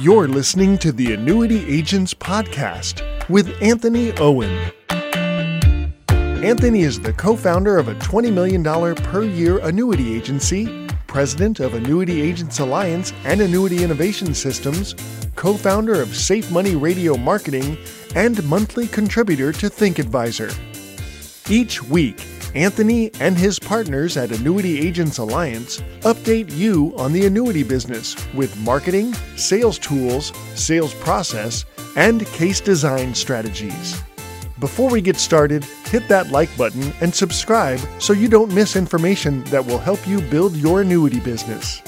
[0.00, 4.72] You're listening to the Annuity Agents Podcast with Anthony Owen.
[6.08, 11.74] Anthony is the co founder of a $20 million per year annuity agency, president of
[11.74, 14.94] Annuity Agents Alliance and Annuity Innovation Systems,
[15.36, 17.76] co founder of Safe Money Radio Marketing,
[18.14, 20.48] and monthly contributor to Think Advisor.
[21.50, 22.24] Each week,
[22.54, 28.56] Anthony and his partners at Annuity Agents Alliance update you on the annuity business with
[28.58, 31.64] marketing, sales tools, sales process,
[31.96, 34.00] and case design strategies.
[34.58, 39.44] Before we get started, hit that like button and subscribe so you don't miss information
[39.44, 41.80] that will help you build your annuity business.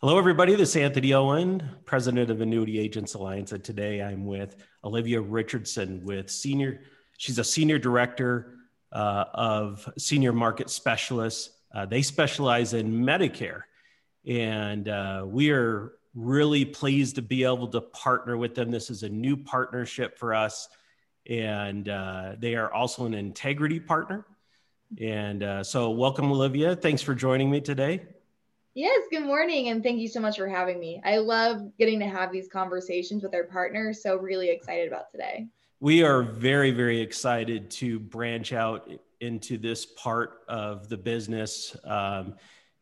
[0.00, 0.54] Hello, everybody.
[0.54, 3.50] This is Anthony Owen, president of Annuity Agents Alliance.
[3.50, 6.82] And today I'm with Olivia Richardson with senior,
[7.16, 8.54] she's a senior director
[8.92, 11.50] uh, of senior market specialists.
[11.74, 13.62] Uh, they specialize in Medicare.
[14.24, 18.70] And uh, we are really pleased to be able to partner with them.
[18.70, 20.68] This is a new partnership for us.
[21.28, 24.24] And uh, they are also an integrity partner.
[25.00, 26.76] And uh, so, welcome, Olivia.
[26.76, 28.02] Thanks for joining me today.
[28.78, 31.02] Yes, good morning, and thank you so much for having me.
[31.04, 35.48] I love getting to have these conversations with our partners, so really excited about today.
[35.80, 38.88] We are very, very excited to branch out
[39.20, 41.76] into this part of the business.
[41.82, 42.36] Um,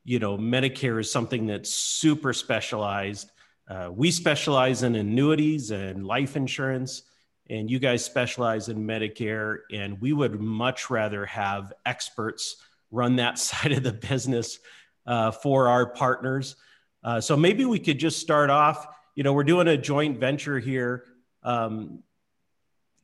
[0.05, 3.33] you know, Medicare is something that's super specialized.
[3.66, 7.05] Uh, we specialize in annuities and life insurance,
[7.48, 12.56] and you guys specialize in Medicare, and we would much rather have experts
[12.91, 14.58] run that side of the business
[15.06, 16.56] uh, for our partners.
[17.02, 18.86] Uh, so maybe we could just start off.
[19.14, 21.04] You know, we're doing a joint venture here.
[21.42, 22.02] Um,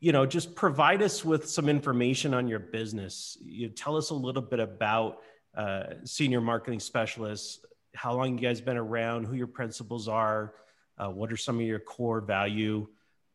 [0.01, 3.39] you know, just provide us with some information on your business.
[3.41, 5.19] You tell us a little bit about
[5.55, 10.55] uh, senior marketing specialists, how long you guys been around, who your principals are,
[10.99, 12.89] uh, what are some of your core value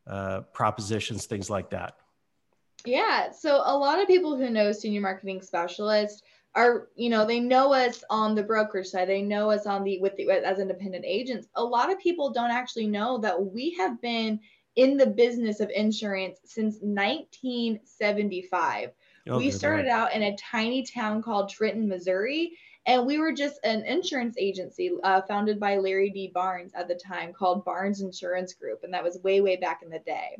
[0.06, 1.96] uh, propositions, things like that.
[2.84, 6.22] Yeah, so a lot of people who know senior marketing specialists
[6.58, 9.08] are you know they know us on the brokerage side.
[9.08, 11.46] They know us on the with the as independent agents.
[11.54, 14.40] A lot of people don't actually know that we have been
[14.78, 18.90] in the business of insurance since 1975
[19.28, 22.52] oh, we started out in a tiny town called trenton missouri
[22.86, 26.30] and we were just an insurance agency uh, founded by larry d.
[26.32, 29.90] Barnes at the time called barnes insurance group and that was way way back in
[29.90, 30.38] the day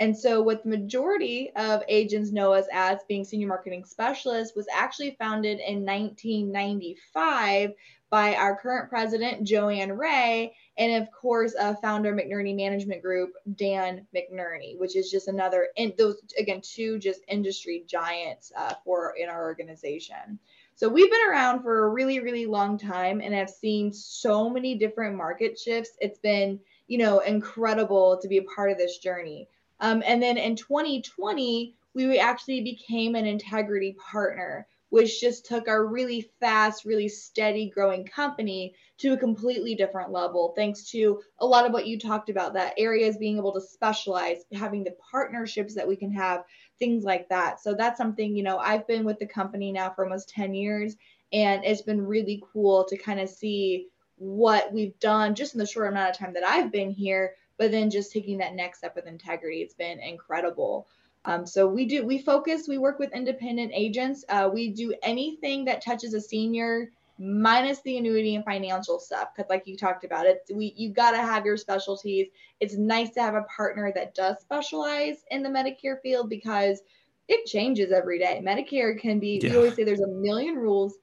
[0.00, 4.66] and so, what the majority of agents know us as being senior marketing specialists was
[4.74, 7.74] actually founded in 1995
[8.08, 14.06] by our current president, Joanne Ray, and of course, uh, founder McNerney Management Group, Dan
[14.16, 19.28] McNerney, which is just another, and those again, two just industry giants uh, for in
[19.28, 20.38] our organization.
[20.76, 24.76] So we've been around for a really, really long time and have seen so many
[24.76, 25.90] different market shifts.
[26.00, 26.58] It's been,
[26.88, 29.46] you know, incredible to be a part of this journey.
[29.80, 35.86] Um, and then in 2020, we actually became an integrity partner, which just took our
[35.86, 41.64] really fast, really steady growing company to a completely different level, thanks to a lot
[41.64, 45.88] of what you talked about that areas being able to specialize, having the partnerships that
[45.88, 46.44] we can have,
[46.78, 47.60] things like that.
[47.60, 50.96] So that's something, you know, I've been with the company now for almost 10 years,
[51.32, 53.86] and it's been really cool to kind of see
[54.16, 57.70] what we've done just in the short amount of time that I've been here but
[57.70, 60.88] then just taking that next step with integrity it's been incredible.
[61.26, 64.24] Um, so we do we focus we work with independent agents.
[64.30, 69.50] Uh, we do anything that touches a senior minus the annuity and financial stuff because
[69.50, 72.28] like you talked about it we you got to have your specialties.
[72.60, 76.80] It's nice to have a partner that does specialize in the medicare field because
[77.28, 78.40] it changes every day.
[78.42, 79.50] Medicare can be yeah.
[79.50, 80.94] we always say there's a million rules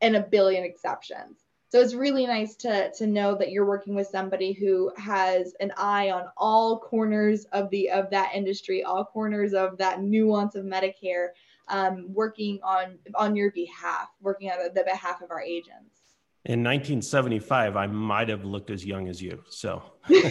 [0.00, 4.06] and a billion exceptions so it's really nice to to know that you're working with
[4.06, 9.52] somebody who has an eye on all corners of the of that industry, all corners
[9.52, 11.28] of that nuance of Medicare,
[11.68, 16.02] um, working on on your behalf, working on the behalf of our agents.
[16.44, 19.42] In 1975, I might have looked as young as you.
[19.48, 20.28] So people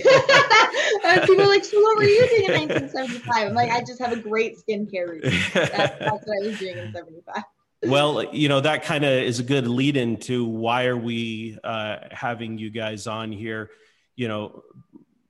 [1.41, 4.21] are like, "So what were you doing in 1975?" I'm like, "I just have a
[4.21, 5.41] great skincare routine.
[5.53, 7.43] That's, that's what I was doing in 75."
[7.83, 11.97] Well you know that kind of is a good lead into why are we uh,
[12.11, 13.71] having you guys on here.
[14.15, 14.63] You know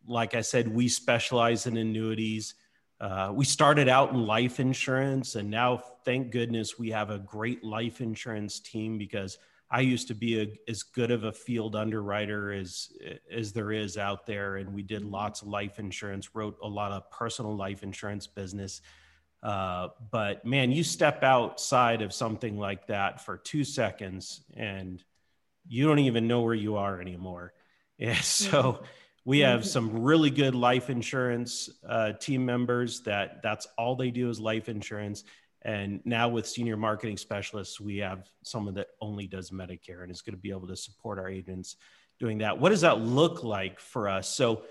[0.08, 2.56] like i said we specialize in annuities.
[3.02, 7.64] Uh, we started out in life insurance and now thank goodness we have a great
[7.64, 9.38] life insurance team because
[9.70, 12.90] I used to be a, as good of a field underwriter as
[13.32, 16.92] as there is out there, and we did lots of life insurance, wrote a lot
[16.92, 18.82] of personal life insurance business.
[19.46, 25.04] Uh, but man, you step outside of something like that for two seconds, and
[25.68, 27.54] you don't even know where you are anymore.
[27.98, 28.84] Yeah, so
[29.24, 29.70] we have mm-hmm.
[29.70, 34.68] some really good life insurance uh, team members that that's all they do is life
[34.68, 35.24] insurance
[35.66, 40.22] and now with senior marketing specialists, we have someone that only does Medicare and is
[40.22, 41.76] going to be able to support our agents
[42.20, 42.60] doing that.
[42.60, 44.30] What does that look like for us?
[44.30, 44.62] So,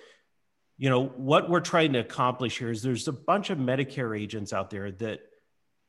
[0.77, 4.53] you know, what we're trying to accomplish here is there's a bunch of Medicare agents
[4.53, 5.21] out there that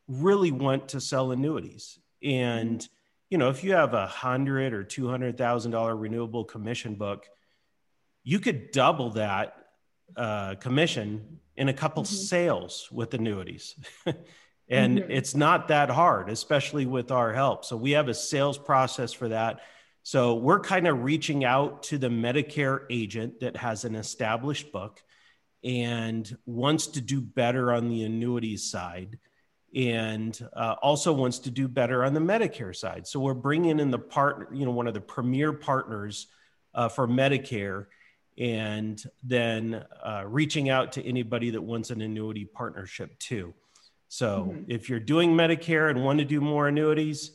[0.07, 1.99] really want to sell annuities.
[2.23, 2.87] And,
[3.29, 7.27] you know, if you have a hundred or two hundred thousand dollar renewable commission book,
[8.23, 9.55] you could double that
[10.15, 12.15] uh, commission in a couple mm-hmm.
[12.15, 13.75] sales with annuities.
[14.67, 15.11] And mm-hmm.
[15.11, 17.65] it's not that hard, especially with our help.
[17.65, 19.61] So we have a sales process for that.
[20.05, 25.01] So we're kind of reaching out to the Medicare agent that has an established book
[25.63, 29.17] and wants to do better on the annuities side
[29.75, 33.07] and uh, also wants to do better on the Medicare side.
[33.07, 36.27] So we're bringing in the partner, you know, one of the premier partners
[36.75, 37.87] uh, for Medicare
[38.37, 43.55] and then uh, reaching out to anybody that wants an annuity partnership too.
[44.07, 44.63] So mm-hmm.
[44.67, 47.31] if you're doing Medicare and want to do more annuities,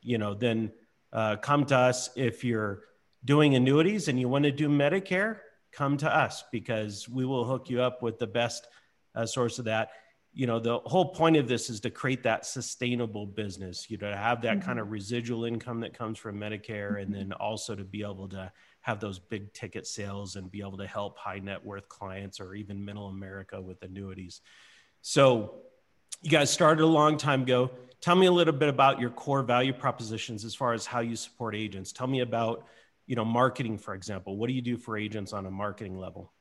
[0.00, 0.72] you know, then
[1.12, 2.10] uh, come to us.
[2.16, 2.82] If you're
[3.24, 5.38] doing annuities and you want to do Medicare,
[5.72, 8.66] come to us because we will hook you up with the best
[9.14, 9.90] uh, source of that.
[10.32, 14.10] You know, the whole point of this is to create that sustainable business, you know,
[14.10, 14.66] to have that mm-hmm.
[14.66, 17.02] kind of residual income that comes from Medicare, mm-hmm.
[17.02, 20.78] and then also to be able to have those big ticket sales and be able
[20.78, 24.40] to help high net worth clients or even middle America with annuities.
[25.02, 25.62] So,
[26.22, 27.70] you guys started a long time ago.
[28.00, 31.16] Tell me a little bit about your core value propositions as far as how you
[31.16, 31.92] support agents.
[31.92, 32.66] Tell me about,
[33.06, 34.36] you know, marketing, for example.
[34.36, 36.32] What do you do for agents on a marketing level?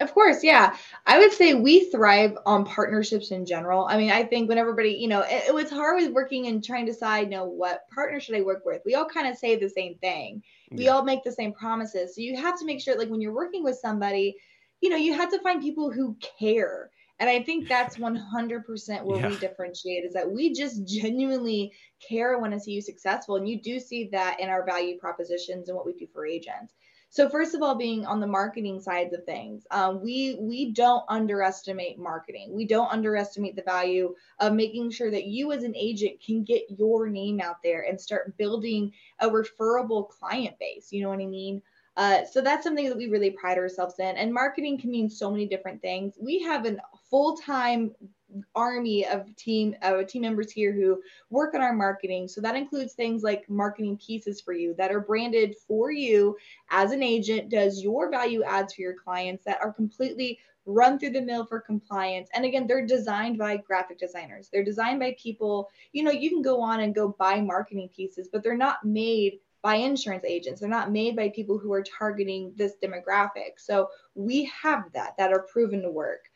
[0.00, 0.76] Of course, yeah.
[1.06, 3.86] I would say we thrive on partnerships in general.
[3.86, 6.64] I mean, I think when everybody, you know, it, it was hard with working and
[6.64, 8.82] trying to decide, you know, what partner should I work with.
[8.84, 10.42] We all kind of say the same thing.
[10.70, 12.14] We all make the same promises.
[12.14, 14.36] So you have to make sure, like, when you're working with somebody,
[14.80, 19.20] you know, you have to find people who care and I think that's 100% where
[19.20, 19.28] yeah.
[19.28, 21.72] we differentiate is that we just genuinely
[22.06, 23.36] care and want to see you successful.
[23.36, 26.74] And you do see that in our value propositions and what we do for agents.
[27.14, 31.04] So first of all, being on the marketing sides of things, um, we we don't
[31.08, 32.52] underestimate marketing.
[32.52, 36.64] We don't underestimate the value of making sure that you as an agent can get
[36.76, 38.90] your name out there and start building
[39.20, 40.88] a referable client base.
[40.90, 41.62] You know what I mean?
[41.96, 44.16] Uh, so that's something that we really pride ourselves in.
[44.16, 46.14] And marketing can mean so many different things.
[46.20, 46.76] We have a
[47.10, 47.94] full time
[48.54, 51.00] army of team of team members here who
[51.30, 52.26] work on our marketing.
[52.26, 56.36] So that includes things like marketing pieces for you that are branded for you
[56.70, 61.10] as an agent, does your value adds for your clients that are completely run through
[61.10, 62.28] the mill for compliance.
[62.34, 64.48] And again, they're designed by graphic designers.
[64.50, 68.28] They're designed by people, you know, you can go on and go buy marketing pieces,
[68.32, 70.60] but they're not made by insurance agents.
[70.60, 73.54] They're not made by people who are targeting this demographic.
[73.56, 76.26] So we have that that are proven to work.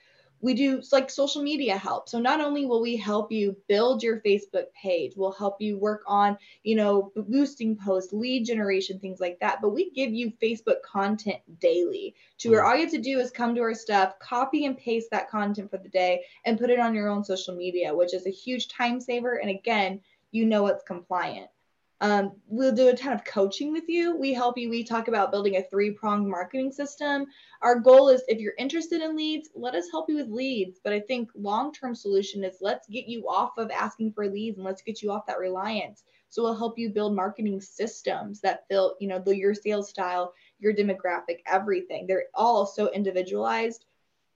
[0.40, 2.08] We do like social media help.
[2.08, 6.04] So not only will we help you build your Facebook page, we'll help you work
[6.06, 10.80] on, you know, boosting posts, lead generation, things like that, but we give you Facebook
[10.82, 12.68] content daily to where mm.
[12.68, 15.70] all you have to do is come to our stuff, copy and paste that content
[15.70, 18.68] for the day and put it on your own social media, which is a huge
[18.68, 21.50] time saver and again, you know it's compliant.
[22.00, 24.16] Um, we'll do a ton of coaching with you.
[24.16, 24.70] We help you.
[24.70, 27.26] We talk about building a three pronged marketing system.
[27.60, 30.78] Our goal is if you're interested in leads, let us help you with leads.
[30.82, 34.58] But I think long term solution is let's get you off of asking for leads
[34.58, 36.04] and let's get you off that reliance.
[36.30, 40.34] So we'll help you build marketing systems that fill, you know, the, your sales style,
[40.60, 42.06] your demographic, everything.
[42.06, 43.86] They're all so individualized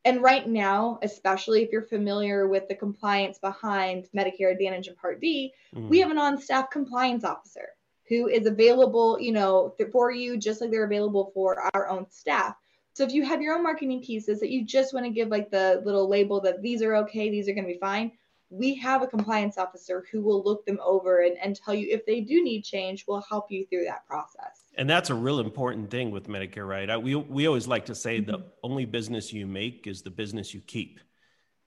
[0.05, 5.21] and right now, especially if you're familiar with the compliance behind Medicare Advantage and Part
[5.21, 5.89] D, mm.
[5.89, 7.69] we have an on-staff compliance officer
[8.09, 12.57] who is available, you know, for you just like they're available for our own staff.
[12.95, 15.51] So if you have your own marketing pieces that you just want to give like
[15.51, 18.13] the little label that these are okay, these are going to be fine,
[18.53, 22.05] we have a compliance officer who will look them over and, and tell you if
[22.05, 24.65] they do need change, we'll help you through that process.
[24.77, 26.91] And that's a real important thing with Medicare, right?
[26.91, 28.31] I, we, we always like to say mm-hmm.
[28.31, 31.01] the only business you make is the business you keep.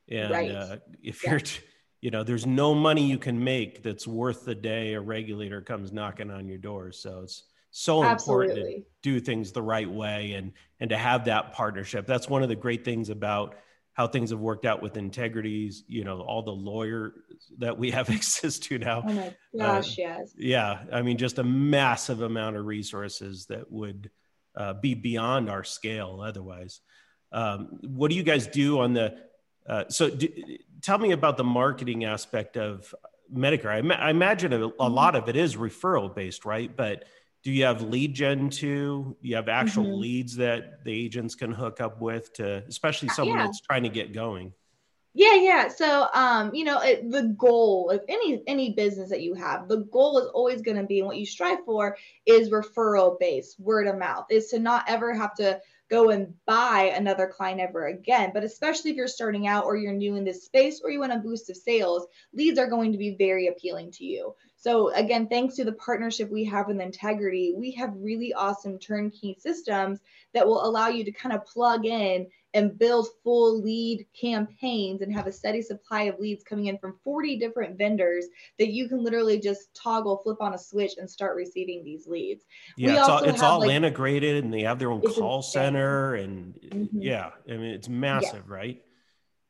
[0.09, 0.51] And right.
[0.51, 1.31] uh, if yeah.
[1.31, 1.41] you're,
[2.01, 5.91] you know, there's no money you can make that's worth the day a regulator comes
[5.91, 6.91] knocking on your door.
[6.91, 8.49] So it's so Absolutely.
[8.49, 12.05] important to do things the right way and and to have that partnership.
[12.05, 13.55] That's one of the great things about
[13.95, 17.13] how things have worked out with integrities, you know, all the lawyer
[17.57, 19.03] that we have access to now.
[19.07, 20.33] Oh my gosh, uh, yes.
[20.37, 20.83] Yeah.
[20.91, 24.11] I mean, just a massive amount of resources that would
[24.55, 26.81] uh, be beyond our scale otherwise.
[27.31, 29.15] Um, what do you guys do on the,
[29.67, 30.27] uh, so do,
[30.81, 32.93] tell me about the marketing aspect of
[33.33, 33.71] Medicare.
[33.71, 34.93] I, ma- I imagine a, a, mm-hmm.
[34.93, 36.73] lot of it is referral based, right?
[36.75, 37.05] But
[37.45, 39.15] do you have lead gen too?
[39.21, 40.01] You have actual mm-hmm.
[40.01, 43.45] leads that the agents can hook up with to, especially uh, someone yeah.
[43.45, 44.51] that's trying to get going.
[45.13, 45.67] Yeah, yeah.
[45.67, 49.85] So, um, you know, it, the goal of any any business that you have, the
[49.91, 53.87] goal is always going to be, and what you strive for is referral based, word
[53.87, 58.31] of mouth, is to not ever have to go and buy another client ever again.
[58.33, 61.13] But especially if you're starting out or you're new in this space or you want
[61.13, 64.35] a boost of sales, leads are going to be very appealing to you.
[64.57, 69.37] So again, thanks to the partnership we have with Integrity, we have really awesome turnkey
[69.39, 69.99] systems
[70.33, 75.13] that will allow you to kind of plug in and build full lead campaigns and
[75.13, 78.25] have a steady supply of leads coming in from 40 different vendors
[78.57, 82.45] that you can literally just toggle, flip on a switch, and start receiving these leads.
[82.77, 86.15] Yeah, we it's all, it's all like, integrated and they have their own call center.
[86.15, 87.01] And mm-hmm.
[87.01, 88.55] yeah, I mean, it's massive, yeah.
[88.55, 88.81] right?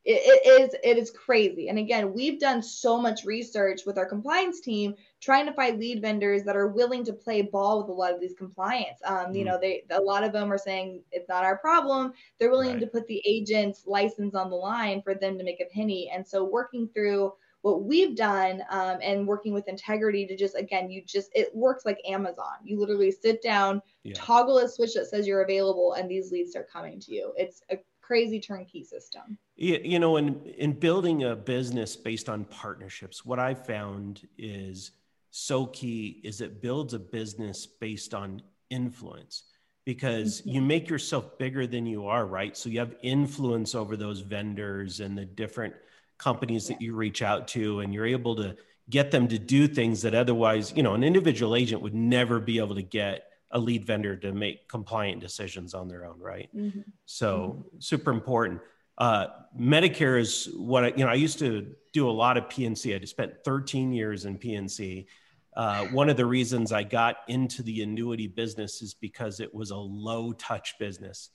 [0.06, 4.06] It, it is it is crazy and again we've done so much research with our
[4.06, 7.94] compliance team trying to find lead vendors that are willing to play ball with a
[7.94, 9.48] lot of these compliance um, you mm.
[9.48, 12.80] know they a lot of them are saying it's not our problem they're willing right.
[12.80, 16.26] to put the agent's license on the line for them to make a penny and
[16.26, 21.04] so working through what we've done um, and working with integrity to just again you
[21.04, 24.14] just it works like amazon you literally sit down yeah.
[24.16, 27.64] toggle a switch that says you're available and these leads are coming to you it's
[27.72, 29.38] a crazy turnkey system.
[29.56, 34.92] You know, in in building a business based on partnerships, what I found is
[35.32, 39.44] so key is it builds a business based on influence
[39.86, 40.50] because mm-hmm.
[40.50, 42.56] you make yourself bigger than you are, right?
[42.58, 45.74] So you have influence over those vendors and the different
[46.18, 48.56] companies that you reach out to, and you're able to
[48.90, 52.58] get them to do things that otherwise, you know, an individual agent would never be
[52.60, 56.50] able to get a lead vendor to make compliant decisions on their own, right?
[56.56, 56.82] Mm-hmm.
[57.06, 57.80] So mm-hmm.
[57.80, 58.62] super important.
[58.98, 59.28] Uh,
[59.60, 61.10] Medicare is what I, you know.
[61.10, 62.96] I used to do a lot of P&C.
[62.96, 65.08] I spent 13 years in P&C.
[65.56, 69.72] Uh, one of the reasons I got into the annuity business is because it was
[69.72, 71.30] a low touch business.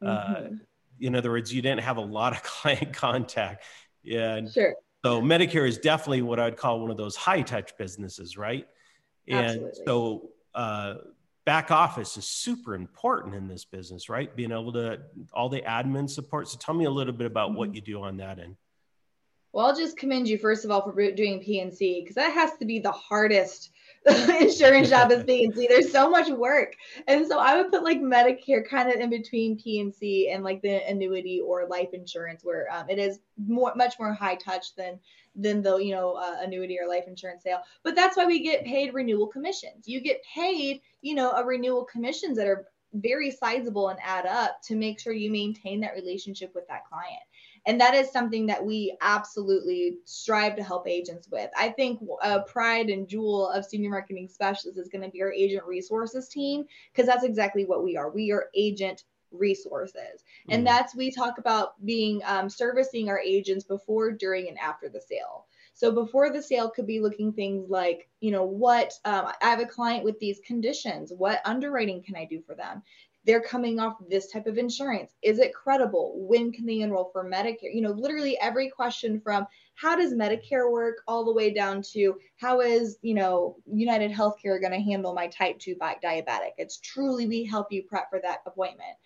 [0.00, 0.54] Uh, mm-hmm.
[0.54, 0.56] Uh,
[1.00, 3.64] in other words, you didn't have a lot of client contact.
[4.02, 4.40] Yeah.
[4.48, 4.74] Sure.
[5.04, 8.66] So Medicare is definitely what I'd call one of those high touch businesses, right?
[9.26, 9.82] And Absolutely.
[9.86, 10.94] so uh,
[11.44, 14.34] back office is super important in this business, right?
[14.34, 15.00] Being able to
[15.32, 16.48] all the admin support.
[16.48, 17.58] So tell me a little bit about mm-hmm.
[17.58, 18.56] what you do on that end.
[19.52, 22.64] Well, I'll just commend you first of all for doing P&C because that has to
[22.64, 23.71] be the hardest
[24.40, 25.66] insurance job is P&C.
[25.68, 26.74] There's so much work,
[27.06, 30.84] and so I would put like Medicare kind of in between P&C and like the
[30.88, 34.98] annuity or life insurance, where um, it is more much more high touch than
[35.36, 37.60] than the you know uh, annuity or life insurance sale.
[37.84, 39.86] But that's why we get paid renewal commissions.
[39.86, 44.60] You get paid you know a renewal commissions that are very sizable and add up
[44.62, 47.22] to make sure you maintain that relationship with that client
[47.66, 52.40] and that is something that we absolutely strive to help agents with i think a
[52.40, 56.64] pride and jewel of senior marketing specialists is going to be our agent resources team
[56.92, 60.24] because that's exactly what we are we are agent resources.
[60.48, 60.76] And mm-hmm.
[60.76, 65.46] that's we talk about being um, servicing our agents before, during, and after the sale.
[65.74, 69.60] So before the sale could be looking things like, you know, what um, I have
[69.60, 71.12] a client with these conditions.
[71.16, 72.82] What underwriting can I do for them?
[73.24, 75.12] They're coming off this type of insurance.
[75.22, 76.14] Is it credible?
[76.16, 77.72] When can they enroll for Medicare?
[77.72, 82.18] You know, literally every question from how does Medicare work all the way down to
[82.36, 86.52] how is, you know, United Healthcare going to handle my type 2 diabetic?
[86.58, 88.96] It's truly we help you prep for that appointment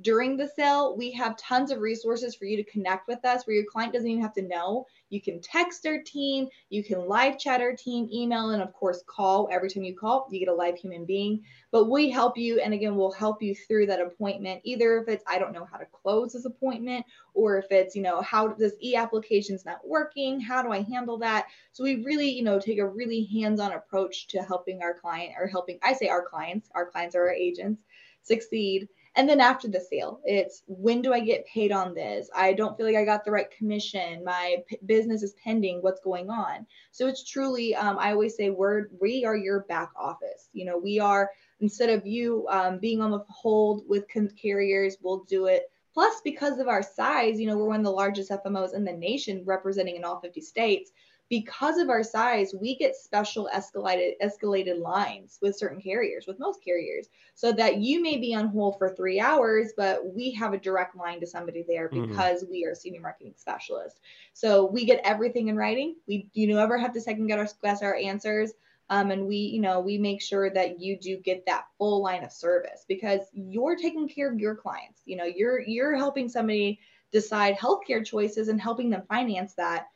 [0.00, 3.54] during the sale, we have tons of resources for you to connect with us where
[3.54, 4.86] your client doesn't even have to know.
[5.08, 9.04] You can text our team, you can live chat our team, email, and of course,
[9.06, 9.48] call.
[9.52, 11.42] Every time you call, you get a live human being.
[11.70, 15.24] But we help you, and again, we'll help you through that appointment, either if it's,
[15.28, 18.74] I don't know how to close this appointment, or if it's, you know, how this
[18.82, 21.46] e application's not working, how do I handle that?
[21.70, 25.34] So we really, you know, take a really hands on approach to helping our client
[25.38, 27.80] or helping, I say our clients, our clients are our agents
[28.24, 32.28] succeed and then after the sale, it's when do I get paid on this?
[32.34, 34.24] I don't feel like I got the right commission.
[34.24, 35.82] My p- business is pending.
[35.82, 36.66] What's going on?
[36.90, 40.48] So it's truly, um, I always say, we're, we are your back office.
[40.52, 41.30] You know, we are,
[41.60, 44.06] instead of you um, being on the hold with
[44.40, 45.70] carriers, we'll do it.
[45.92, 48.92] Plus, because of our size, you know, we're one of the largest FMOs in the
[48.92, 50.90] nation representing in all 50 states
[51.30, 56.62] because of our size, we get special escalated escalated lines with certain carriers, with most
[56.62, 60.58] carriers, so that you may be on hold for three hours, but we have a
[60.58, 62.10] direct line to somebody there mm-hmm.
[62.10, 62.52] because mm-hmm.
[62.52, 64.00] we are senior marketing specialist.
[64.34, 65.96] So we get everything in writing.
[66.06, 68.52] We you never have to second guess our answers.
[68.90, 72.22] Um, and we, you know, we make sure that you do get that full line
[72.22, 75.00] of service because you're taking care of your clients.
[75.06, 76.78] You know, you're you're helping somebody
[77.10, 79.86] decide healthcare choices and helping them finance that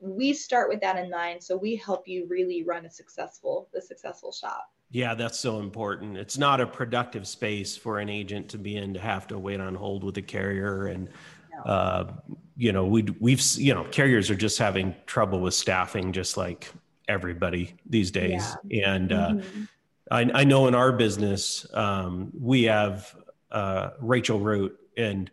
[0.00, 3.80] we start with that in mind so we help you really run a successful the
[3.80, 8.58] successful shop yeah that's so important it's not a productive space for an agent to
[8.58, 11.08] be in to have to wait on hold with a carrier and
[11.52, 11.70] no.
[11.70, 12.12] uh,
[12.56, 16.72] you know we we've you know carriers are just having trouble with staffing just like
[17.06, 18.94] everybody these days yeah.
[18.94, 19.62] and uh, mm-hmm.
[20.10, 23.14] I, I, know in our business um, we have
[23.50, 25.30] uh, rachel root and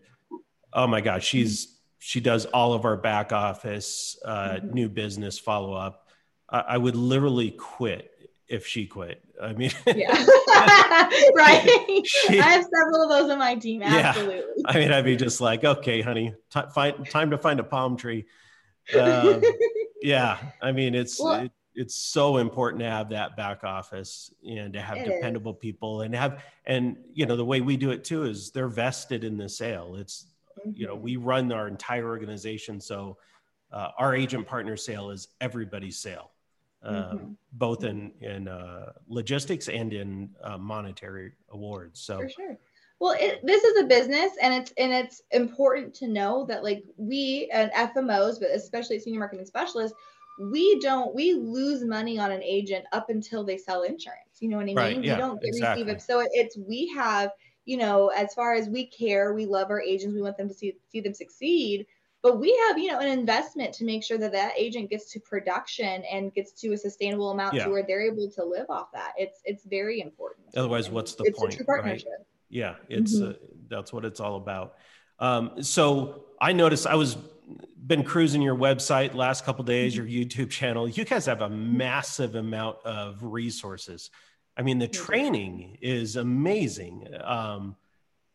[0.73, 1.76] oh my god she's
[2.07, 4.73] she does all of our back office uh, mm-hmm.
[4.73, 6.07] new business follow up.
[6.49, 8.09] I, I, would literally quit
[8.47, 9.21] if she quit.
[9.41, 10.13] I mean, yeah,
[11.35, 12.01] right.
[12.05, 13.83] She, I have several of those on my team.
[13.83, 14.37] Absolutely.
[14.55, 14.63] Yeah.
[14.67, 17.97] I mean, I'd be just like, okay, honey, t- find, time to find a palm
[17.97, 18.25] tree.
[18.97, 19.43] Um,
[20.01, 24.71] yeah, I mean, it's well, it, it's so important to have that back office and
[24.71, 25.59] to have dependable is.
[25.59, 29.25] people and have and you know the way we do it too is they're vested
[29.25, 29.97] in the sale.
[29.97, 30.25] It's
[30.75, 32.79] you know we run our entire organization.
[32.79, 33.17] So
[33.71, 36.31] uh, our agent partner sale is everybody's sale
[36.83, 37.31] uh, mm-hmm.
[37.53, 41.99] both in in uh, logistics and in uh, monetary awards.
[41.99, 42.57] So for sure.
[42.99, 46.83] Well it, this is a business and it's and it's important to know that like
[46.97, 49.95] we and fmos but especially senior marketing specialists
[50.41, 54.39] we don't we lose money on an agent up until they sell insurance.
[54.39, 54.75] You know what i mean?
[54.75, 55.83] Right, yeah, we don't exactly.
[55.83, 57.31] receive it so it's we have
[57.67, 60.53] you know, as far as we care, we love our agents, we want them to
[60.53, 61.85] see see them succeed.
[62.23, 65.19] But we have, you know, an investment to make sure that that agent gets to
[65.19, 67.65] production and gets to a sustainable amount yeah.
[67.65, 69.13] to where they're able to live off that.
[69.17, 70.47] It's it's very important.
[70.55, 71.61] Otherwise, what's the it's point?
[71.67, 72.03] Right?
[72.49, 73.31] Yeah, it's mm-hmm.
[73.31, 73.33] uh,
[73.67, 74.75] that's what it's all about.
[75.19, 77.17] Um, so I noticed I was
[77.85, 80.07] been cruising your website last couple days, mm-hmm.
[80.07, 80.87] your YouTube channel.
[80.87, 84.09] You guys have a massive amount of resources.
[84.57, 87.07] I mean, the training is amazing.
[87.23, 87.75] Um,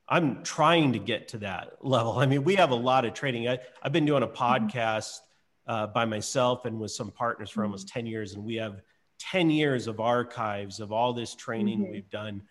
[0.08, 2.18] I'm trying to get to that level.
[2.18, 3.48] I mean, we have a lot of training.
[3.48, 4.68] I, have been doing a mm-hmm.
[4.70, 5.18] podcast
[5.66, 8.00] uh, by myself and with some partners for almost mm-hmm.
[8.00, 8.82] 10 years, and we have
[9.18, 11.92] 10 years of archives of all this training mm-hmm.
[11.92, 12.42] we've done.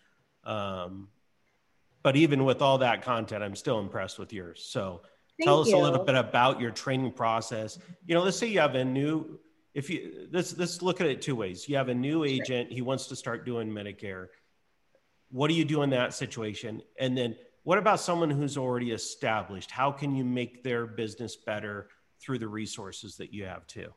[0.44, 1.08] Um,
[2.04, 4.64] but even with all that content, I'm still impressed with yours.
[4.66, 5.02] So
[5.38, 5.78] Thank tell us you.
[5.78, 7.80] a little bit about your training process.
[8.06, 9.40] You know, let's say you have a new
[9.74, 11.68] if you let's let's look at it two ways.
[11.68, 14.28] You have a new agent, he wants to start doing Medicare.
[15.30, 16.82] What do you do in that situation?
[17.00, 19.72] And then what about someone who's already established?
[19.72, 21.90] How can you make their business better
[22.22, 23.94] through the resources that you have too?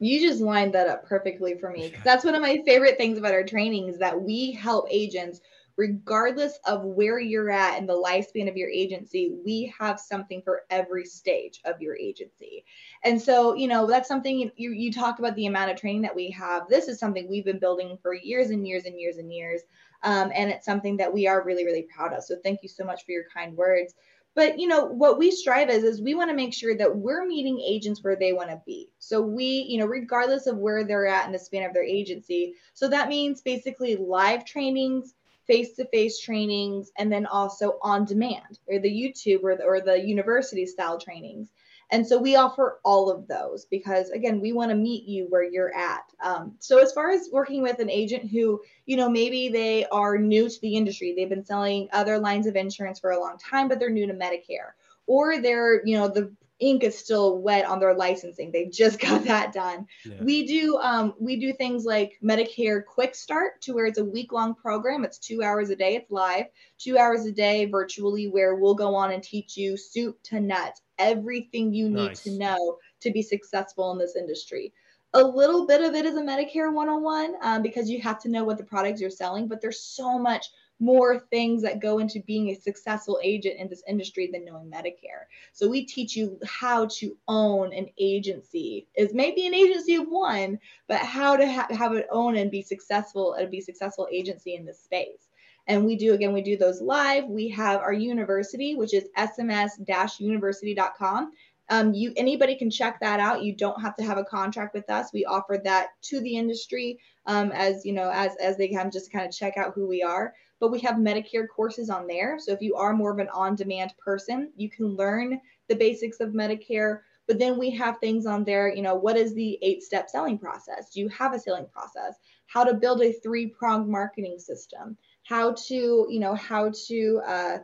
[0.00, 1.92] You just lined that up perfectly for me.
[2.04, 5.40] That's one of my favorite things about our training is that we help agents
[5.78, 10.62] regardless of where you're at in the lifespan of your agency, we have something for
[10.70, 12.64] every stage of your agency.
[13.04, 16.16] And so, you know, that's something you, you talk about the amount of training that
[16.16, 16.68] we have.
[16.68, 19.62] This is something we've been building for years and years and years and years.
[20.02, 22.24] Um, and it's something that we are really, really proud of.
[22.24, 23.94] So thank you so much for your kind words.
[24.34, 27.26] But you know what we strive as is we want to make sure that we're
[27.26, 28.88] meeting agents where they want to be.
[28.98, 32.54] So we, you know, regardless of where they're at in the span of their agency.
[32.74, 35.14] So that means basically live trainings,
[35.48, 39.80] face to face trainings, and then also on demand or the YouTube or the, or
[39.80, 41.50] the university style trainings.
[41.90, 45.42] And so we offer all of those because, again, we want to meet you where
[45.42, 46.02] you're at.
[46.22, 50.18] Um, so, as far as working with an agent who, you know, maybe they are
[50.18, 53.68] new to the industry, they've been selling other lines of insurance for a long time,
[53.68, 54.72] but they're new to Medicare,
[55.06, 58.50] or they're, you know, the ink is still wet on their licensing.
[58.50, 59.86] They just got that done.
[60.04, 60.22] Yeah.
[60.22, 64.32] We do um, we do things like Medicare Quick Start to where it's a week
[64.32, 65.04] long program.
[65.04, 65.96] It's two hours a day.
[65.96, 66.46] It's live,
[66.78, 70.82] two hours a day virtually, where we'll go on and teach you soup to nuts
[70.98, 72.22] everything you need nice.
[72.24, 74.72] to know to be successful in this industry.
[75.14, 78.44] A little bit of it is a Medicare 101 um, because you have to know
[78.44, 80.46] what the products you're selling, but there's so much
[80.80, 85.24] more things that go into being a successful agent in this industry than knowing Medicare.
[85.52, 88.86] So we teach you how to own an agency.
[88.94, 92.62] Is maybe an agency of one, but how to ha- have it own and be
[92.62, 95.28] successful and be successful agency in this space.
[95.66, 97.26] And we do again, we do those live.
[97.26, 101.32] We have our university, which is sms-university.com.
[101.70, 103.42] Um, you anybody can check that out.
[103.42, 105.12] You don't have to have a contract with us.
[105.12, 109.12] We offer that to the industry um, as you know, as as they come just
[109.12, 112.38] kind of check out who we are but we have Medicare courses on there.
[112.38, 116.20] So if you are more of an on demand person, you can learn the basics
[116.20, 117.00] of Medicare.
[117.26, 120.38] But then we have things on there, you know, what is the eight step selling
[120.38, 120.90] process?
[120.90, 122.14] Do you have a selling process?
[122.46, 124.96] How to build a three pronged marketing system?
[125.24, 127.58] How to, you know, how to, uh,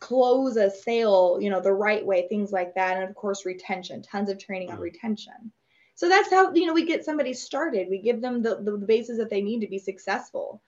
[0.00, 2.96] close a sale, you know, the right way, things like that.
[2.96, 4.82] And of course, retention, tons of training on mm.
[4.82, 5.52] retention.
[5.94, 7.88] So that's how, you know, we get somebody started.
[7.88, 10.62] We give them the, the bases that they need to be successful.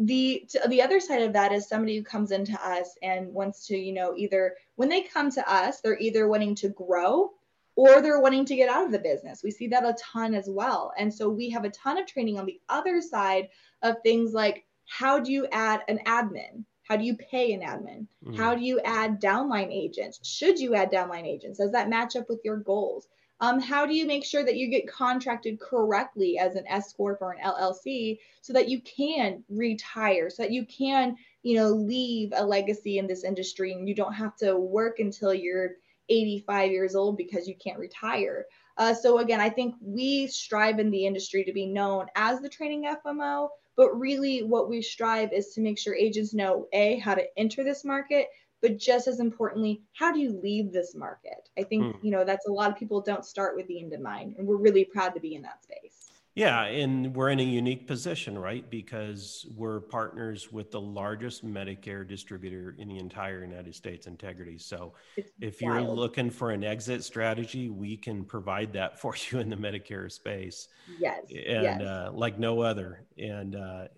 [0.00, 3.76] The, the other side of that is somebody who comes into us and wants to,
[3.76, 7.30] you know, either when they come to us, they're either wanting to grow
[7.76, 9.42] or they're wanting to get out of the business.
[9.42, 10.92] We see that a ton as well.
[10.96, 13.48] And so we have a ton of training on the other side
[13.82, 16.64] of things like how do you add an admin?
[16.82, 18.06] How do you pay an admin?
[18.26, 18.36] Mm.
[18.36, 20.18] How do you add downline agents?
[20.26, 21.58] Should you add downline agents?
[21.58, 23.06] Does that match up with your goals?
[23.40, 27.22] Um, how do you make sure that you get contracted correctly as an S corp
[27.22, 32.32] or an LLC so that you can retire, so that you can, you know, leave
[32.36, 35.76] a legacy in this industry and you don't have to work until you're
[36.10, 38.44] 85 years old because you can't retire.
[38.76, 42.48] Uh, so again, I think we strive in the industry to be known as the
[42.48, 47.14] training FMO, but really, what we strive is to make sure agents know A, how
[47.14, 48.28] to enter this market,
[48.62, 51.48] but just as importantly, how do you leave this market?
[51.58, 52.04] I think, mm.
[52.04, 54.34] you know, that's a lot of people don't start with the end in mind.
[54.38, 56.10] And we're really proud to be in that space.
[56.36, 58.68] Yeah, and we're in a unique position, right?
[58.70, 64.56] Because we're partners with the largest Medicare distributor in the entire United States, Integrity.
[64.56, 65.74] So it's if wild.
[65.74, 70.10] you're looking for an exit strategy, we can provide that for you in the Medicare
[70.10, 70.68] space.
[71.00, 71.24] Yes.
[71.30, 71.80] And yes.
[71.82, 73.02] Uh, like no other.
[73.18, 73.88] And uh,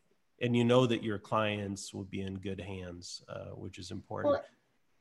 [0.43, 4.33] and you know that your clients will be in good hands, uh, which is important.
[4.33, 4.45] Well,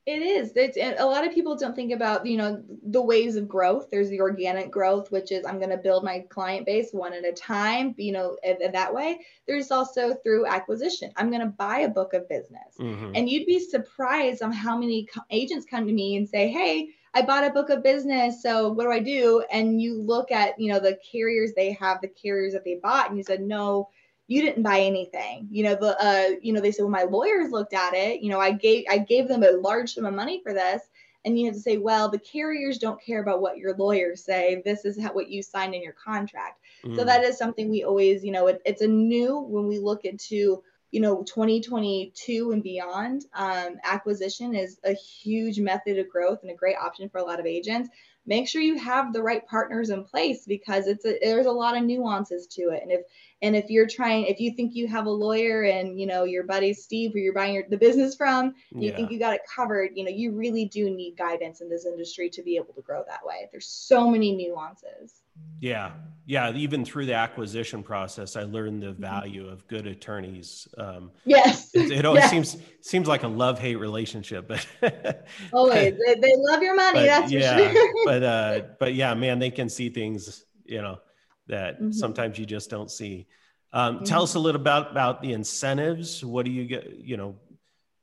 [0.08, 0.54] it is.
[0.56, 3.90] It's a lot of people don't think about, you know, the ways of growth.
[3.92, 7.24] There's the organic growth, which is I'm going to build my client base one at
[7.24, 9.20] a time, you know, that way.
[9.48, 11.12] There's also through acquisition.
[11.18, 12.78] I'm going to buy a book of business.
[12.80, 13.12] Mm-hmm.
[13.14, 17.22] And you'd be surprised on how many agents come to me and say, "Hey, I
[17.22, 20.74] bought a book of business, so what do I do?" And you look at, you
[20.74, 23.90] know, the carriers they have, the carriers that they bought, and you said, "No,
[24.32, 25.50] you didn't buy anything.
[25.52, 28.22] You know the uh you know they said well my lawyers looked at it.
[28.22, 30.84] You know i gave i gave them a large sum of money for this.
[31.26, 34.62] And you have to say well the carriers don't care about what your lawyers say.
[34.64, 36.62] This is how, what you signed in your contract.
[36.86, 36.96] Mm.
[36.96, 40.06] so that is something we always you know it, it's a new when we look
[40.06, 46.52] into you know 2022 and beyond um, acquisition is a huge method of growth and
[46.52, 47.90] a great option for a lot of agents
[48.26, 51.76] make sure you have the right partners in place because it's a, there's a lot
[51.76, 53.02] of nuances to it and if
[53.42, 56.44] and if you're trying, if you think you have a lawyer and you know your
[56.44, 58.96] buddy Steve, who you're buying your, the business from, you yeah.
[58.96, 62.30] think you got it covered, you know, you really do need guidance in this industry
[62.30, 63.50] to be able to grow that way.
[63.52, 65.21] There's so many nuances.
[65.60, 65.92] Yeah,
[66.26, 66.52] yeah.
[66.54, 69.02] Even through the acquisition process, I learned the mm-hmm.
[69.02, 70.68] value of good attorneys.
[70.78, 72.32] Um, yes, it, it always yes.
[72.32, 74.66] seems seems like a love hate relationship, but
[75.54, 77.00] always they, they, love your money.
[77.00, 77.94] But, that's yeah, for sure.
[78.06, 81.00] but uh, but yeah, man, they can see things, you know
[81.48, 81.92] that mm-hmm.
[81.92, 83.28] sometimes you just don't see.
[83.74, 84.06] Um, mm-hmm.
[84.06, 86.26] Tell us a little about about the incentives.
[86.26, 86.98] What do you get?
[86.98, 87.36] You know,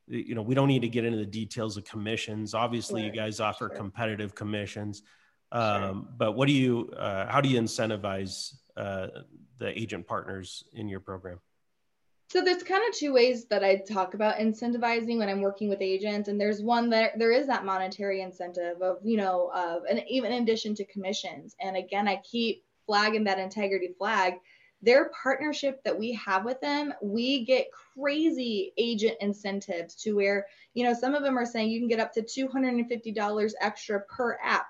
[0.07, 2.53] you know, we don't need to get into the details of commissions.
[2.53, 3.09] Obviously, sure.
[3.09, 3.77] you guys offer sure.
[3.77, 5.03] competitive commissions,
[5.51, 6.05] um, sure.
[6.17, 6.91] but what do you?
[6.95, 9.07] Uh, how do you incentivize uh,
[9.57, 11.39] the agent partners in your program?
[12.29, 15.81] So there's kind of two ways that I talk about incentivizing when I'm working with
[15.81, 20.03] agents, and there's one that there is that monetary incentive of you know of and
[20.07, 21.55] even in addition to commissions.
[21.59, 24.35] And again, I keep flagging that integrity flag
[24.81, 30.83] their partnership that we have with them, we get crazy agent incentives to where, you
[30.83, 34.67] know, some of them are saying you can get up to $250 extra per app,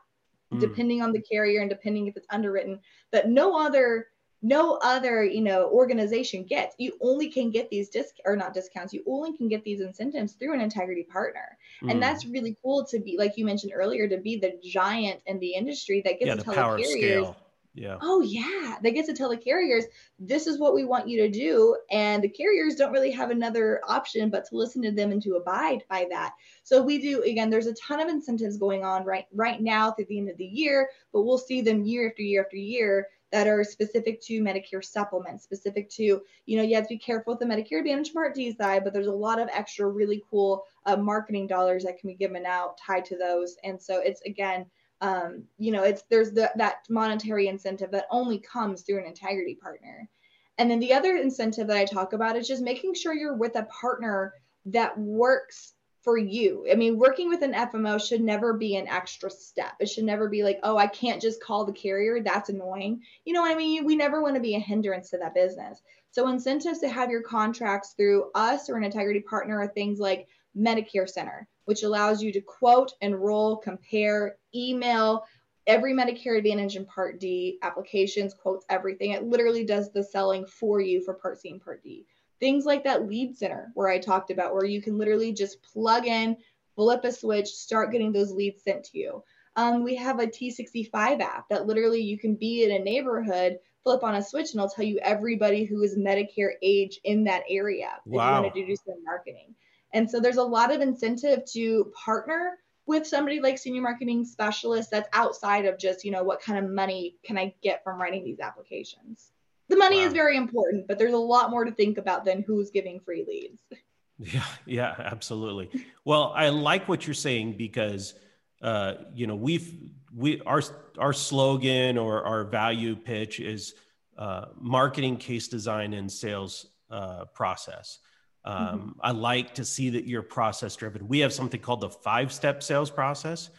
[0.54, 0.60] mm.
[0.60, 2.80] depending on the carrier and depending if it's underwritten,
[3.12, 4.08] that no other
[4.42, 8.94] no other you know organization gets you only can get these disc or not discounts
[8.94, 11.92] you only can get these incentives through an integrity partner mm.
[11.92, 15.40] and that's really cool to be like you mentioned earlier to be the giant in
[15.40, 17.28] the industry that gets yeah, to tell the carriers
[17.74, 17.98] yeah.
[18.02, 19.86] Oh yeah, they get to tell the carriers
[20.18, 23.82] this is what we want you to do, and the carriers don't really have another
[23.88, 26.34] option but to listen to them and to abide by that.
[26.64, 27.50] So we do again.
[27.50, 30.46] There's a ton of incentives going on right right now through the end of the
[30.46, 34.84] year, but we'll see them year after year after year that are specific to Medicare
[34.84, 38.34] supplements, specific to, you know, you have to be careful with the Medicare Advantage Part
[38.34, 42.10] D side, but there's a lot of extra really cool uh, marketing dollars that can
[42.10, 43.56] be given out tied to those.
[43.64, 44.66] And so it's again,
[45.02, 49.56] um, you know, it's there's the, that monetary incentive that only comes through an integrity
[49.56, 50.10] partner.
[50.58, 53.56] And then the other incentive that I talk about is just making sure you're with
[53.56, 54.34] a partner
[54.66, 56.66] that works for you.
[56.72, 59.74] I mean, working with an FMO should never be an extra step.
[59.80, 62.22] It should never be like, oh, I can't just call the carrier.
[62.22, 63.02] That's annoying.
[63.26, 63.86] You know what I mean?
[63.86, 65.82] We never want to be a hindrance to that business.
[66.12, 70.28] So, incentives to have your contracts through us or an integrity partner are things like
[70.58, 75.24] Medicare Center, which allows you to quote, enroll, compare, email,
[75.68, 79.12] every Medicare Advantage and Part D applications, quotes, everything.
[79.12, 82.08] It literally does the selling for you for Part C and Part D.
[82.40, 86.08] Things like that lead center where I talked about, where you can literally just plug
[86.08, 86.38] in,
[86.74, 89.24] flip a switch, start getting those leads sent to you.
[89.56, 94.04] Um, we have a T65 app that literally you can be in a neighborhood, flip
[94.04, 97.92] on a switch, and it'll tell you everybody who is Medicare age in that area
[98.08, 98.30] wow.
[98.30, 99.54] if you want to do some marketing.
[99.94, 104.90] And so there's a lot of incentive to partner with somebody like senior marketing specialist
[104.92, 108.24] that's outside of just, you know, what kind of money can I get from writing
[108.24, 109.32] these applications?
[109.68, 110.06] The money wow.
[110.06, 113.26] is very important, but there's a lot more to think about than who's giving free
[113.28, 113.62] leads.
[114.22, 115.70] Yeah, yeah, absolutely.
[116.04, 118.16] Well, I like what you're saying because
[118.62, 119.74] uh, you know, we've
[120.16, 120.62] we our
[120.98, 123.74] our slogan or our value pitch is
[124.18, 128.00] uh, marketing, case design, and sales uh, process.
[128.46, 128.90] Um, mm-hmm.
[129.02, 131.08] I like to see that you're process driven.
[131.08, 133.50] We have something called the five step sales process.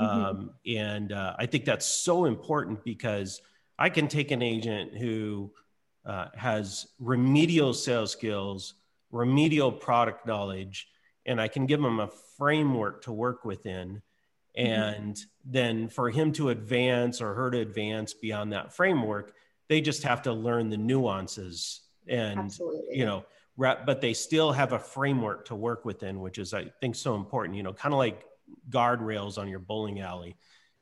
[0.00, 0.24] Mm-hmm.
[0.24, 3.42] Um, and uh, I think that's so important because
[3.78, 5.52] I can take an agent who
[6.06, 8.74] uh, has remedial sales skills,
[9.10, 10.88] remedial product knowledge,
[11.26, 14.02] and I can give them a framework to work within.
[14.58, 14.72] Mm-hmm.
[14.72, 15.50] And mm-hmm.
[15.50, 19.34] then for him to advance or her to advance beyond that framework,
[19.68, 22.98] they just have to learn the nuances and, Absolutely.
[22.98, 23.24] you know,
[23.60, 27.56] but they still have a framework to work within, which is, I think, so important.
[27.56, 28.24] You know, kind of like
[28.68, 30.36] guardrails on your bowling alley.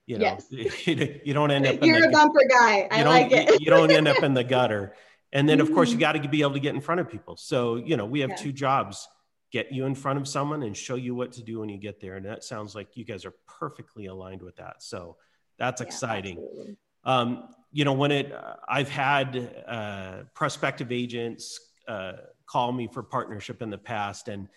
[0.07, 0.87] You know, yes.
[0.87, 1.85] you don't end up.
[1.85, 2.89] You're the, a bumper guy.
[2.91, 3.61] I like it.
[3.61, 4.95] you don't end up in the gutter.
[5.33, 6.01] And then, of course, you mm-hmm.
[6.01, 7.37] got to be able to get in front of people.
[7.37, 8.37] So, you know, we have yeah.
[8.37, 9.07] two jobs
[9.51, 12.01] get you in front of someone and show you what to do when you get
[12.01, 12.17] there.
[12.17, 14.83] And that sounds like you guys are perfectly aligned with that.
[14.83, 15.17] So
[15.59, 16.77] that's yeah, exciting.
[17.05, 22.13] Um, you know, when it, uh, I've had uh, prospective agents uh,
[22.47, 24.49] call me for partnership in the past and,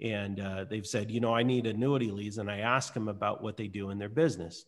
[0.00, 2.38] and uh, they've said, you know, I need annuity leads.
[2.38, 4.64] And I ask them about what they do in their business.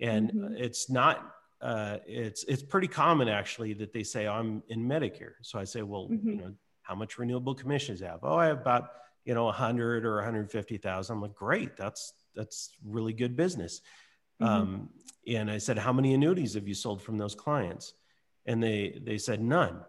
[0.00, 0.54] And mm-hmm.
[0.56, 5.34] it's not, uh, it's, it's pretty common actually that they say, I'm in Medicare.
[5.42, 6.28] So I say, well, mm-hmm.
[6.28, 6.52] you know,
[6.82, 8.20] how much renewable commissions have?
[8.22, 8.90] Oh, I have about
[9.26, 11.14] you know, 100 or 150,000.
[11.14, 13.82] I'm like, great, that's that's really good business.
[14.40, 14.52] Mm-hmm.
[14.52, 14.88] Um,
[15.26, 17.92] and I said, how many annuities have you sold from those clients?
[18.46, 19.80] And they they said none.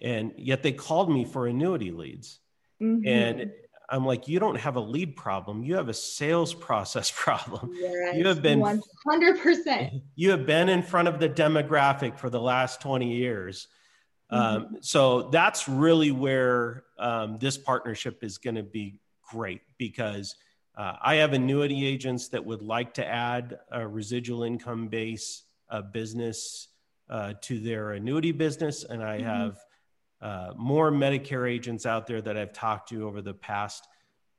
[0.00, 2.40] And yet they called me for annuity leads.
[2.82, 3.06] Mm-hmm.
[3.06, 3.52] And
[3.88, 5.62] I'm like, you don't have a lead problem.
[5.62, 7.70] You have a sales process problem.
[7.74, 10.02] Yes, you have been 100%.
[10.16, 13.68] You have been in front of the demographic for the last 20 years.
[14.32, 14.56] Mm-hmm.
[14.56, 20.34] Um, so that's really where um, this partnership is going to be great because
[20.76, 25.82] uh, I have annuity agents that would like to add a residual income base uh,
[25.82, 26.68] business
[27.08, 29.26] uh, to their annuity business, and I mm-hmm.
[29.26, 29.58] have
[30.24, 33.86] uh, more Medicare agents out there that I've talked to over the past,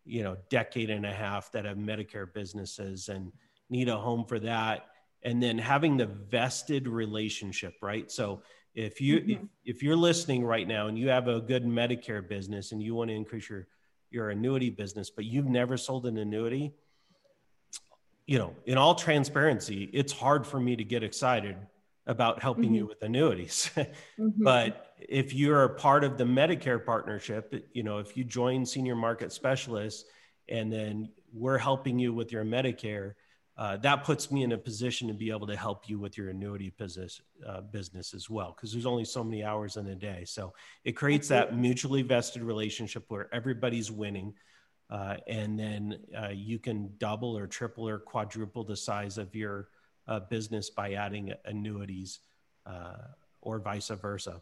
[0.04, 3.32] you know, decade and a half that have Medicare businesses and
[3.70, 4.88] need a home for that,
[5.24, 8.12] and then having the vested relationship, right?
[8.12, 8.42] So
[8.76, 9.32] if you mm-hmm.
[9.32, 9.40] if,
[9.78, 13.10] if you're listening right now and you have a good medicare business and you want
[13.10, 13.68] to increase your
[14.12, 16.74] your annuity business but you've never sold an annuity
[18.28, 21.56] you know in all transparency it's hard for me to get excited
[22.08, 22.76] about helping mm-hmm.
[22.76, 24.30] you with annuities mm-hmm.
[24.44, 28.96] but if you're a part of the medicare partnership you know if you join senior
[28.96, 30.06] market specialists
[30.50, 33.14] and then we're helping you with your medicare
[33.58, 36.30] uh, that puts me in a position to be able to help you with your
[36.30, 40.24] annuity business, uh, business as well, because there's only so many hours in a day.
[40.26, 44.34] So it creates that mutually vested relationship where everybody's winning.
[44.90, 49.70] Uh, and then uh, you can double or triple or quadruple the size of your
[50.08, 52.20] uh, business by adding annuities
[52.66, 52.96] uh,
[53.42, 54.42] or vice versa.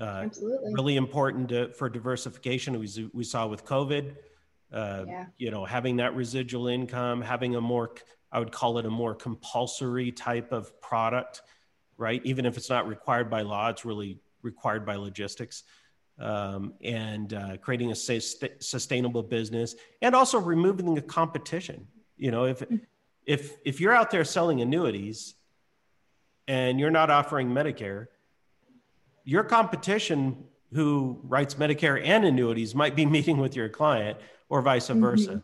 [0.00, 0.74] Absolutely.
[0.74, 2.78] Really important to, for diversification.
[2.78, 4.14] We, we saw with COVID,
[4.72, 5.26] yeah.
[5.38, 7.90] you know, having that residual income, having a more
[8.30, 11.42] I would call it a more compulsory type of product,
[11.96, 12.20] right?
[12.24, 15.64] Even if it's not required by law, it's really required by logistics.
[16.20, 21.86] Um, and uh, creating a sustainable business and also removing the competition.
[22.16, 22.60] You know, if
[23.28, 25.34] if if you're out there selling annuities
[26.48, 28.06] and you're not offering Medicare,
[29.22, 34.88] your competition who writes Medicare and annuities might be meeting with your client or vice
[34.88, 35.30] versa.
[35.30, 35.38] Mm-hmm.